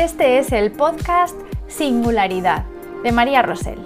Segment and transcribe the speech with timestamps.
[0.00, 1.36] Este es el podcast
[1.68, 2.64] Singularidad
[3.02, 3.78] de María Rosell,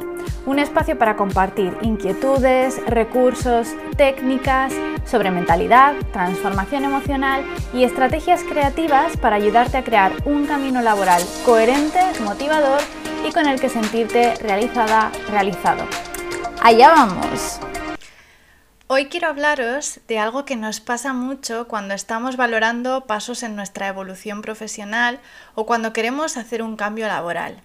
[0.47, 4.73] un espacio para compartir inquietudes, recursos, técnicas
[5.05, 7.43] sobre mentalidad, transformación emocional
[7.73, 12.79] y estrategias creativas para ayudarte a crear un camino laboral coherente, motivador
[13.29, 15.83] y con el que sentirte realizada, realizado.
[16.63, 17.59] Allá vamos.
[18.97, 23.89] Hoy quiero hablaros de algo que nos pasa mucho cuando estamos valorando pasos en nuestra
[23.89, 25.19] evolución profesional
[25.57, 27.61] o cuando queremos hacer un cambio laboral.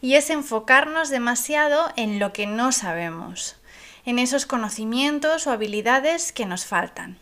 [0.00, 3.56] Y es enfocarnos demasiado en lo que no sabemos,
[4.04, 7.18] en esos conocimientos o habilidades que nos faltan.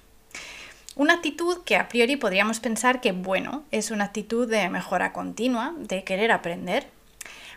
[0.94, 5.72] Una actitud que a priori podríamos pensar que, bueno, es una actitud de mejora continua,
[5.78, 6.90] de querer aprender,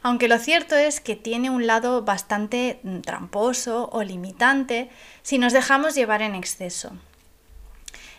[0.03, 4.89] aunque lo cierto es que tiene un lado bastante mm, tramposo o limitante
[5.21, 6.91] si nos dejamos llevar en exceso.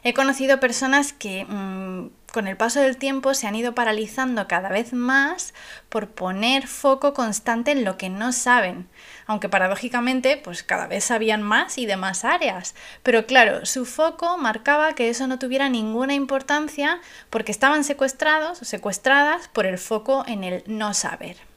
[0.05, 4.69] He conocido personas que mm, con el paso del tiempo se han ido paralizando cada
[4.69, 5.55] vez más
[5.89, 8.89] por poner foco constante en lo que no saben,
[9.27, 12.75] aunque paradójicamente pues cada vez sabían más y de más áreas.
[13.05, 18.65] Pero claro, su foco marcaba que eso no tuviera ninguna importancia porque estaban secuestrados o
[18.65, 21.52] secuestradas por el foco en el no saber.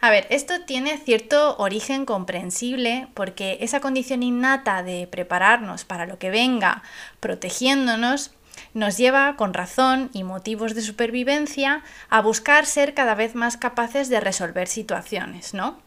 [0.00, 6.18] A ver, esto tiene cierto origen comprensible porque esa condición innata de prepararnos para lo
[6.18, 6.82] que venga,
[7.18, 8.30] protegiéndonos,
[8.74, 14.08] nos lleva, con razón y motivos de supervivencia, a buscar ser cada vez más capaces
[14.08, 15.78] de resolver situaciones, ¿no?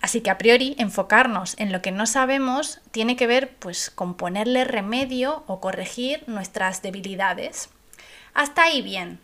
[0.00, 4.14] Así que a priori enfocarnos en lo que no sabemos tiene que ver pues con
[4.14, 7.68] ponerle remedio o corregir nuestras debilidades.
[8.32, 9.20] Hasta ahí bien,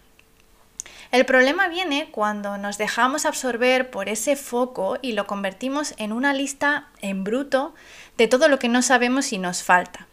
[1.13, 6.33] el problema viene cuando nos dejamos absorber por ese foco y lo convertimos en una
[6.33, 7.75] lista en bruto
[8.17, 10.07] de todo lo que no sabemos y nos falta.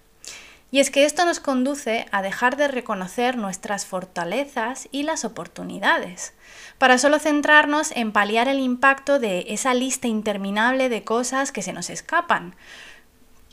[0.73, 6.33] Y es que esto nos conduce a dejar de reconocer nuestras fortalezas y las oportunidades,
[6.79, 11.73] para solo centrarnos en paliar el impacto de esa lista interminable de cosas que se
[11.73, 12.55] nos escapan,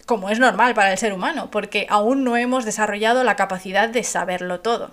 [0.07, 4.03] como es normal para el ser humano, porque aún no hemos desarrollado la capacidad de
[4.03, 4.91] saberlo todo.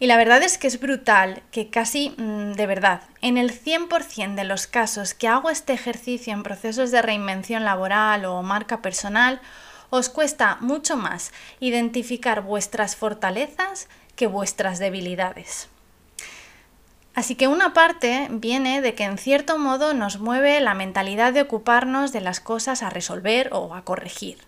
[0.00, 4.34] Y la verdad es que es brutal que casi mm, de verdad, en el 100%
[4.36, 9.40] de los casos que hago este ejercicio en procesos de reinvención laboral o marca personal,
[9.90, 15.68] os cuesta mucho más identificar vuestras fortalezas que vuestras debilidades.
[17.14, 21.42] Así que una parte viene de que en cierto modo nos mueve la mentalidad de
[21.42, 24.47] ocuparnos de las cosas a resolver o a corregir.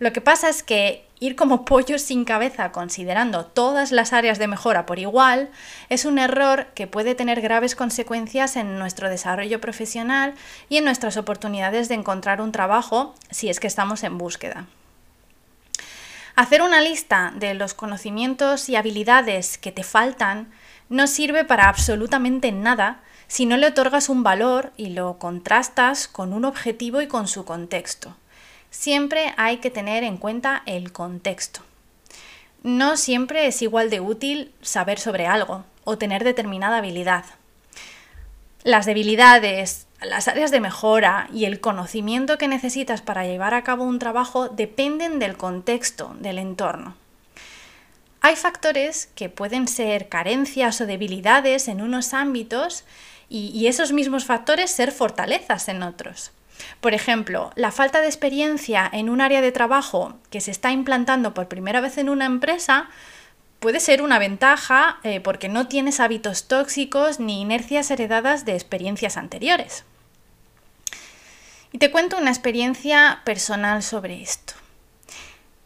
[0.00, 4.48] Lo que pasa es que ir como pollo sin cabeza considerando todas las áreas de
[4.48, 5.50] mejora por igual
[5.88, 10.34] es un error que puede tener graves consecuencias en nuestro desarrollo profesional
[10.68, 14.66] y en nuestras oportunidades de encontrar un trabajo si es que estamos en búsqueda.
[16.34, 20.52] Hacer una lista de los conocimientos y habilidades que te faltan
[20.88, 26.32] no sirve para absolutamente nada si no le otorgas un valor y lo contrastas con
[26.32, 28.16] un objetivo y con su contexto
[28.74, 31.60] siempre hay que tener en cuenta el contexto.
[32.62, 37.24] No siempre es igual de útil saber sobre algo o tener determinada habilidad.
[38.64, 43.84] Las debilidades, las áreas de mejora y el conocimiento que necesitas para llevar a cabo
[43.84, 46.96] un trabajo dependen del contexto, del entorno.
[48.22, 52.84] Hay factores que pueden ser carencias o debilidades en unos ámbitos
[53.28, 56.32] y, esos mismos factores ser fortalezas en otros.
[56.80, 61.34] Por ejemplo, la falta de experiencia en un área de trabajo que se está implantando
[61.34, 62.88] por primera vez en una empresa
[63.60, 69.16] puede ser una ventaja eh, porque no tienes hábitos tóxicos ni inercias heredadas de experiencias
[69.16, 69.84] anteriores.
[71.72, 74.54] Y te cuento una experiencia personal sobre esto.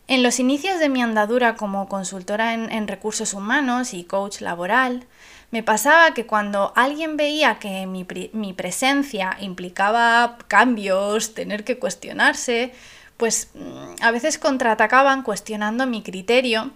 [0.07, 5.07] En los inicios de mi andadura como consultora en, recursos humanos y coach laboral,
[5.51, 12.73] me pasaba que cuando alguien veía que mi, mi, presencia implicaba cambios, tener que cuestionarse,
[13.17, 16.71] pues mm, a veces contraatacaban cuestionando mi criterio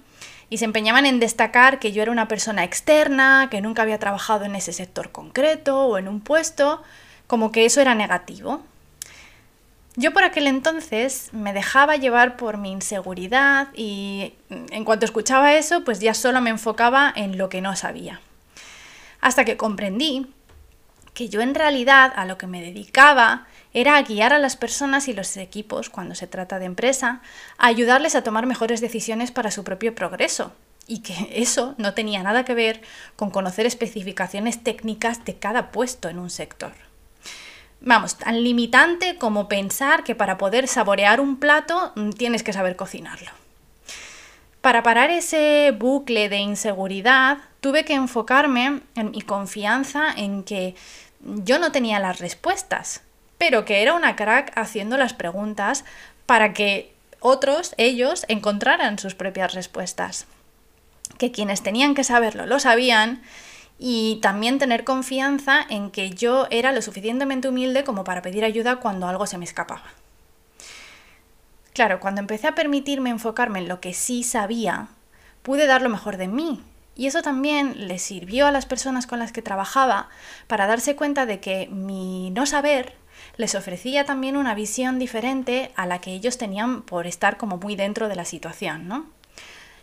[0.49, 4.45] y se empeñaban en destacar que yo era una persona externa, que nunca había trabajado
[4.45, 6.83] en ese sector concreto o en un puesto,
[7.27, 8.63] como que eso era negativo.
[9.97, 15.85] Yo por aquel entonces me dejaba llevar por mi inseguridad y en cuanto escuchaba eso,
[15.85, 18.21] pues ya solo me enfocaba en lo que no sabía.
[19.23, 20.27] Hasta que comprendí
[21.15, 25.09] que yo en realidad a lo que me dedicaba era a guiar a las personas
[25.09, 27.23] y los equipos, cuando se trata de empresa,
[27.57, 30.53] a ayudarles a tomar mejores decisiones para su propio progreso.
[30.89, 32.83] Y que eso no tenía nada que ver
[33.15, 36.73] con conocer especificaciones técnicas de cada puesto en un sector.
[37.81, 42.75] Vamos, tan limitante como pensar que para poder saborear un plato mm, tienes que saber
[42.77, 43.31] cocinarlo.
[44.63, 50.77] Para parar ese bucle de inseguridad, tuve que enfocarme en mi confianza en que
[51.21, 53.03] yo no tenía las respuestas,
[53.39, 55.85] pero que era una crack haciendo las preguntas
[56.27, 60.27] para que otros, ellos, encontraran sus propias respuestas.
[61.19, 63.21] Que quienes tenían que saberlo lo sabían
[63.81, 68.77] y también tener confianza en que yo era lo suficientemente humilde como para pedir ayuda
[68.77, 69.83] cuando algo se me escapaba.
[71.73, 74.89] Claro, cuando empecé a permitirme enfocarme en lo que sí sabía,
[75.43, 76.63] pude dar lo mejor de mí.
[76.95, 80.11] Y eso también le sirvió a las personas con las que trabajaba
[80.47, 82.95] para darse cuenta de que mi no saber
[83.39, 87.77] les ofrecía también una visión diferente a la que ellos tenían por estar como muy
[87.77, 89.07] dentro de la situación, ¿no?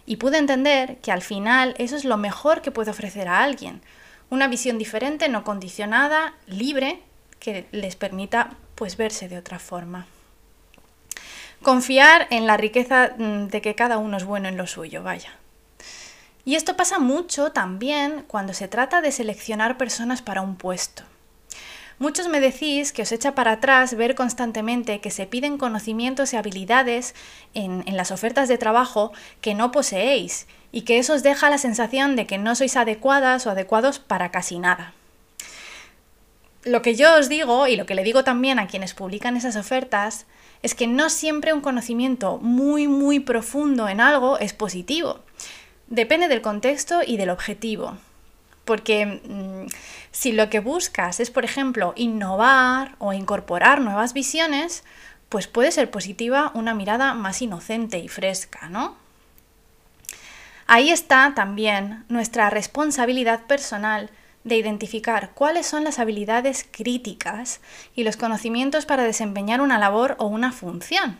[0.05, 3.81] Y pude entender que al final eso es lo mejor que puede ofrecer a alguien,
[4.29, 7.01] una visión diferente, no condicionada, libre,
[7.39, 10.05] que les permita pues verse de otra forma.
[11.61, 15.33] Confiar en la riqueza mm, de que cada uno es bueno en lo suyo, vaya.
[16.45, 21.03] Y esto pasa mucho también cuando se trata de seleccionar personas para un puesto.
[21.99, 26.37] Muchos me decís que os echa para atrás ver constantemente que se piden conocimientos y
[26.37, 27.13] habilidades
[27.53, 31.57] en, en, las ofertas de trabajo que no poseéis y que eso os deja la
[31.57, 34.93] sensación de que no sois adecuadas o adecuados para casi nada.
[36.63, 39.57] Lo que yo os digo y lo que le digo también a quienes publican esas
[39.57, 40.25] ofertas
[40.61, 45.19] es que no siempre un conocimiento muy muy profundo en algo es positivo.
[45.87, 47.97] Depende del contexto y del objetivo.
[48.65, 49.67] Porque mm,
[50.11, 54.83] si lo que buscas es, por ejemplo, innovar o incorporar nuevas visiones,
[55.29, 58.95] pues puede ser positiva una mirada más inocente y fresca, ¿no?
[60.67, 64.11] Ahí está también nuestra responsabilidad personal
[64.43, 67.61] de identificar cuáles son las habilidades críticas
[67.95, 71.19] y los conocimientos para desempeñar una labor o una función,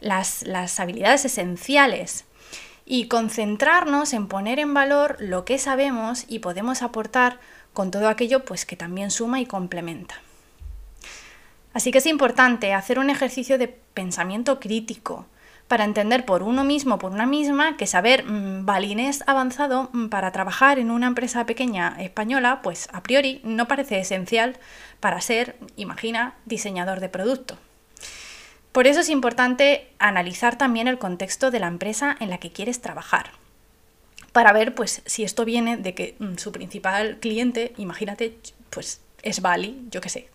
[0.00, 2.24] las, las habilidades esenciales
[2.84, 7.40] y concentrarnos en poner en valor lo que sabemos y podemos aportar
[7.72, 10.16] con todo aquello pues que también suma y complementa.
[11.72, 15.26] Así que es importante hacer un ejercicio de pensamiento crítico
[15.68, 20.32] para entender por uno mismo, por una misma, que saber mmm, balinés avanzado mm, para
[20.32, 24.58] trabajar en una empresa pequeña española, pues a priori no parece esencial
[25.00, 27.56] para ser, imagina, diseñador de producto.
[28.72, 32.80] Por eso es importante analizar también el contexto de la empresa en la que quieres
[32.80, 33.32] trabajar.
[34.32, 38.38] Para ver pues si esto viene de que mm, su principal cliente, imagínate,
[38.70, 40.28] pues es Bali, yo qué sé.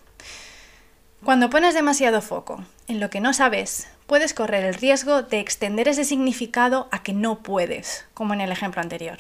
[1.23, 5.87] Cuando pones demasiado foco en lo que no sabes, puedes correr el riesgo de extender
[5.87, 9.19] ese significado a que no puedes, como en el ejemplo anterior.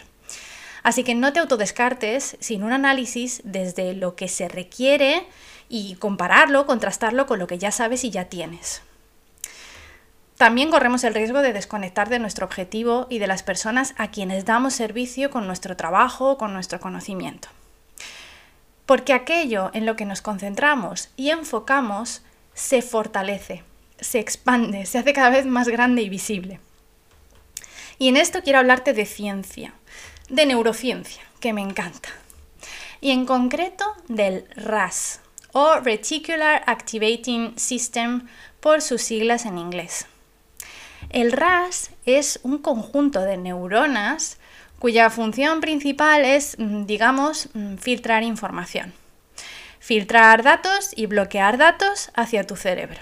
[0.81, 5.27] Así que no te autodescartes sin un análisis desde lo que se requiere
[5.69, 8.81] y compararlo, contrastarlo con lo que ya sabes y ya tienes.
[10.37, 14.45] También corremos el riesgo de desconectar de nuestro objetivo y de las personas a quienes
[14.45, 17.49] damos servicio con nuestro trabajo, con nuestro conocimiento.
[18.85, 22.21] Porque aquello en lo que nos concentramos y enfocamos
[22.53, 23.63] se fortalece,
[23.99, 26.59] se expande, se hace cada vez más grande y visible.
[27.99, 29.73] Y en esto quiero hablarte de ciencia,
[30.29, 32.09] de neurociencia, que me encanta.
[33.01, 35.21] Y en concreto del RAS,
[35.51, 38.27] o Reticular Activating System
[38.59, 40.05] por sus siglas en inglés.
[41.09, 44.37] El RAS es un conjunto de neuronas
[44.79, 48.93] cuya función principal es, mm, digamos, mm, filtrar información.
[49.79, 52.99] Filtrar datos y bloquear datos hacia tu cerebro,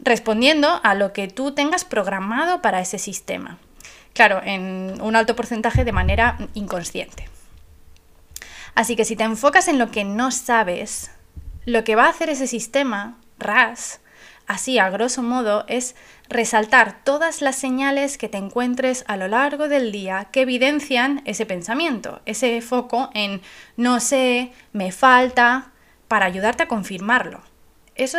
[0.00, 3.58] respondiendo a lo que tú tengas programado para ese sistema.
[4.14, 7.28] Claro, en un alto porcentaje de manera inconsciente.
[8.74, 11.10] Así que si te enfocas en lo que no sabes,
[11.64, 14.00] lo que va a hacer ese sistema, RAS,
[14.46, 15.94] así a grosso modo, es
[16.28, 21.46] resaltar todas las señales que te encuentres a lo largo del día que evidencian ese
[21.46, 23.42] pensamiento, ese foco en
[23.76, 25.72] no sé, me falta,
[26.08, 27.42] para ayudarte a confirmarlo.
[27.94, 28.18] Eso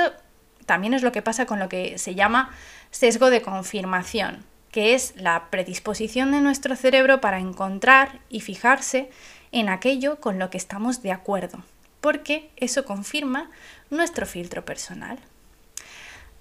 [0.70, 2.52] también es lo que pasa con lo que se llama
[2.92, 9.10] sesgo de confirmación, que es la predisposición de nuestro cerebro para encontrar y fijarse
[9.52, 11.64] en aquello con lo que estamos de acuerdo,
[12.02, 13.50] porque eso confirma
[13.90, 15.18] nuestro filtro personal.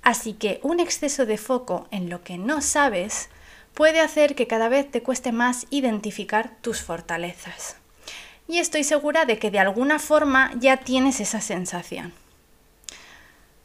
[0.03, 3.31] Así que un exceso de foco en lo que no sabes
[3.73, 7.77] puede hacer que cada vez te cueste más identificar tus fortalezas.
[8.47, 12.13] Y estoy segura de que de alguna forma ya tienes esa sensación.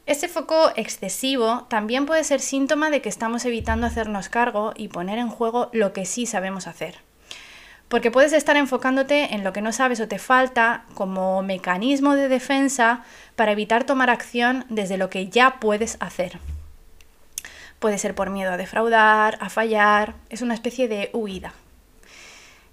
[0.06, 5.18] Ese foco excesivo también puede ser síntoma de que estamos evitando hacernos cargo y poner
[5.18, 6.98] en juego lo que sí sabemos hacer.
[7.88, 12.28] Porque puedes estar enfocándote en lo que no sabes o te falta como mecanismo de
[12.28, 13.02] defensa
[13.34, 16.38] para evitar tomar acción desde lo que ya puedes hacer.
[17.78, 21.52] puede ser por miedo a defraudar, a fallar, es una especie de huida.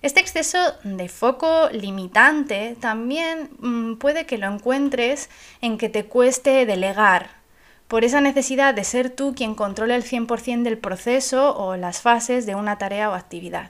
[0.02, 5.30] Este exceso de foco limitante también mm, puede que lo encuentres
[5.62, 7.42] en que te cueste delegar,
[7.92, 12.46] por esa necesidad de ser tú quien controle el 100% del proceso o las fases
[12.46, 13.70] de una tarea o actividad.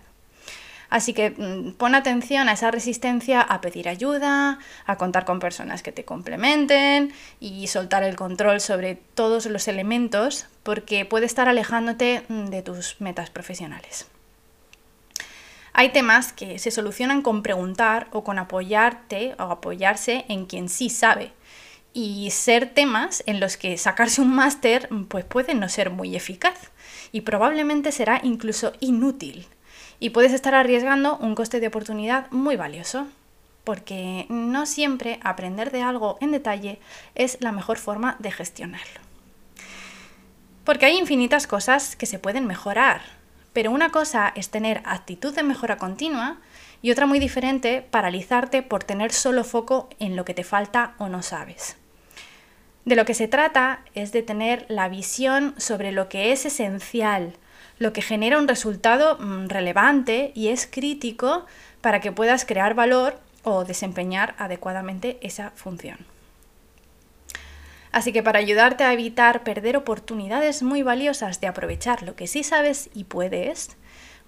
[0.91, 5.81] Así que mm, pon atención a esa resistencia a pedir ayuda, a contar con personas
[5.81, 12.23] que te complementen y soltar el control sobre todos los elementos porque puede estar alejándote
[12.29, 14.10] mm, de tus metas profesionales.
[15.73, 20.89] Hay temas que se solucionan con preguntar o con apoyarte o apoyarse en quien sí
[20.89, 21.33] sabe.
[21.93, 26.71] Y ser temas en los que sacarse un máster pues puede no ser muy eficaz
[27.11, 29.47] y probablemente será incluso inútil.
[29.99, 33.07] Y puedes estar arriesgando un coste de oportunidad muy valioso,
[33.63, 36.79] porque no siempre aprender de algo en detalle
[37.13, 38.99] es la mejor forma de gestionarlo.
[40.63, 43.01] Porque hay infinitas cosas que se pueden mejorar,
[43.53, 46.37] pero una cosa es tener actitud de mejora continua
[46.81, 51.09] y otra muy diferente, paralizarte por tener solo foco en lo que te falta o
[51.09, 51.77] no sabes.
[52.85, 57.33] De lo que se trata es de tener la visión sobre lo que es esencial,
[57.77, 61.45] lo que genera un resultado mm, relevante y es crítico
[61.81, 66.10] para que puedas crear valor o desempeñar adecuadamente esa función.
[67.91, 72.43] Así que para ayudarte a evitar perder oportunidades muy valiosas de aprovechar lo que sí
[72.43, 73.75] sabes y puedes,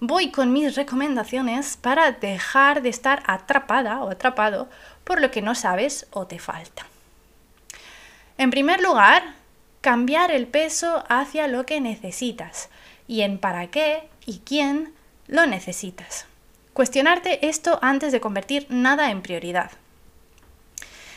[0.00, 4.68] voy con mis recomendaciones para dejar de estar atrapada o atrapado
[5.04, 6.86] por lo que no sabes o te falta.
[8.36, 9.22] En primer lugar,
[9.80, 12.68] cambiar el peso hacia lo que necesitas
[13.06, 14.92] y en para qué y quién
[15.26, 16.26] lo necesitas.
[16.72, 19.70] Cuestionarte esto antes de convertir nada en prioridad.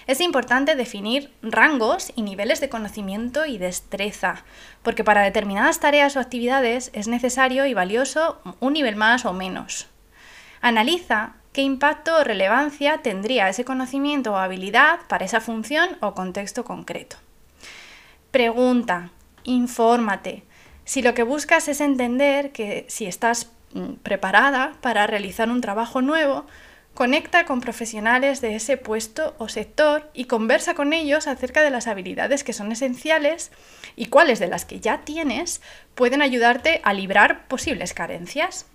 [0.08, 4.46] Es importante definir rangos y niveles de conocimiento y destreza,
[4.82, 9.88] porque para determinadas tareas o actividades es necesario y valioso un nivel más o menos.
[10.62, 16.64] Analiza qué impacto o relevancia tendría ese conocimiento o habilidad para esa función o contexto
[16.64, 17.18] concreto.
[18.32, 19.10] Pregunta,
[19.44, 20.44] infórmate.
[20.86, 26.02] Si lo que buscas es entender que si estás mm, preparada para realizar un trabajo
[26.02, 26.46] nuevo,
[26.98, 31.86] Conecta con profesionales de ese puesto o sector y conversa con ellos acerca de las
[31.86, 33.52] habilidades que son esenciales
[33.96, 35.62] y cuáles de las que ya tienes
[35.94, 38.66] pueden ayudarte a librar posibles carencias.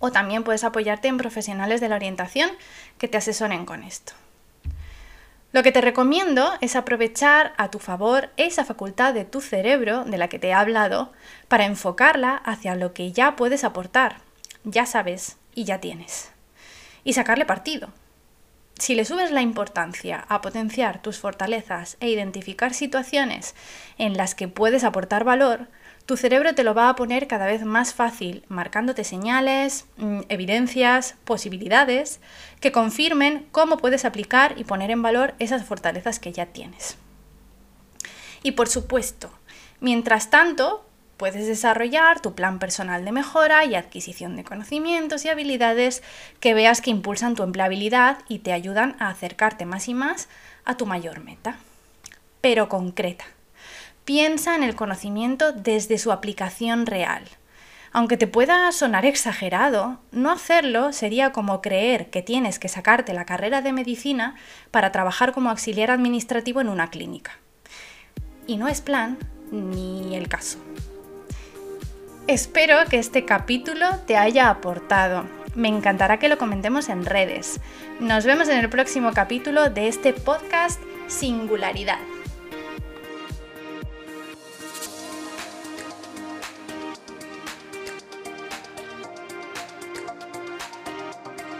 [0.00, 2.50] O también puedes apoyarte en profesionales de la orientación
[2.98, 4.14] que te asesoren con esto.
[5.52, 10.18] Lo que te recomiendo es aprovechar a tu favor esa facultad de tu cerebro de
[10.18, 11.12] la que te he hablado
[11.46, 14.16] para enfocarla hacia lo que ya puedes aportar,
[14.64, 16.32] ya sabes y ya tienes
[17.04, 17.88] y sacarle partido.
[18.78, 23.54] Si le subes la importancia a potenciar tus fortalezas e identificar situaciones
[23.98, 25.68] en las que puedes aportar valor,
[26.06, 31.14] tu cerebro te lo va a poner cada vez más fácil, marcándote señales, mm, evidencias,
[31.24, 32.20] posibilidades
[32.60, 36.96] que confirmen cómo puedes aplicar y poner en valor esas fortalezas que ya tienes.
[38.42, 39.30] Y por supuesto,
[39.80, 40.86] mientras tanto,
[41.20, 46.02] puedes desarrollar tu plan personal de mejora y adquisición de conocimientos y habilidades
[46.40, 50.30] que veas que impulsan tu empleabilidad y te ayudan a acercarte más y más
[50.64, 51.58] a tu mayor meta.
[52.40, 53.26] Pero concreta.
[54.06, 57.24] Piensa en el conocimiento desde su aplicación real.
[57.92, 63.26] Aunque te pueda sonar exagerado, no hacerlo sería como creer que tienes que sacarte la
[63.26, 64.36] carrera de medicina
[64.70, 67.32] para trabajar como auxiliar administrativo en una clínica.
[68.46, 69.18] Y no es plan
[69.50, 70.58] ni el caso.
[72.30, 75.26] Espero que este capítulo te haya aportado.
[75.56, 77.58] Me encantará que lo comentemos en redes.
[77.98, 81.98] Nos vemos en el próximo capítulo de este podcast Singularidad.